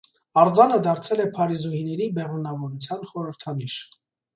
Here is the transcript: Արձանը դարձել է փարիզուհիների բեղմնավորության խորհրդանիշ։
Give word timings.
Արձանը 0.43 0.79
դարձել 0.87 1.21
է 1.27 1.29
փարիզուհիների 1.37 2.11
բեղմնավորության 2.19 3.09
խորհրդանիշ։ 3.15 3.83